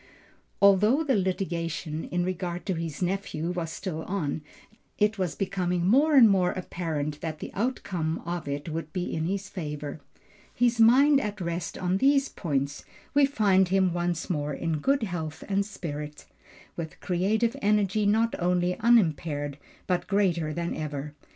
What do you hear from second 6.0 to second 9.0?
and more apparent that the outcome of it would